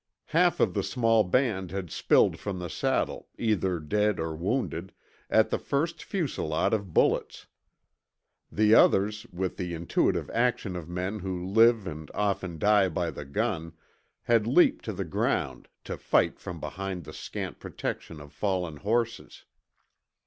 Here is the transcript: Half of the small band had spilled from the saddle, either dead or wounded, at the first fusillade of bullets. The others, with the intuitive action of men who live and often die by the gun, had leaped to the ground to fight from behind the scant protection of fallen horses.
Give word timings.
Half 0.33 0.59
of 0.59 0.73
the 0.73 0.81
small 0.81 1.23
band 1.23 1.69
had 1.69 1.91
spilled 1.91 2.39
from 2.39 2.57
the 2.57 2.71
saddle, 2.71 3.27
either 3.37 3.79
dead 3.79 4.19
or 4.19 4.35
wounded, 4.35 4.93
at 5.29 5.51
the 5.51 5.59
first 5.59 6.03
fusillade 6.03 6.73
of 6.73 6.91
bullets. 6.91 7.45
The 8.51 8.73
others, 8.73 9.27
with 9.31 9.57
the 9.57 9.75
intuitive 9.75 10.27
action 10.31 10.75
of 10.75 10.89
men 10.89 11.19
who 11.19 11.45
live 11.45 11.85
and 11.85 12.09
often 12.15 12.57
die 12.57 12.89
by 12.89 13.11
the 13.11 13.25
gun, 13.25 13.73
had 14.23 14.47
leaped 14.47 14.85
to 14.85 14.93
the 14.93 15.05
ground 15.05 15.67
to 15.83 15.97
fight 15.97 16.39
from 16.39 16.59
behind 16.59 17.03
the 17.03 17.13
scant 17.13 17.59
protection 17.59 18.19
of 18.19 18.33
fallen 18.33 18.77
horses. 18.77 19.45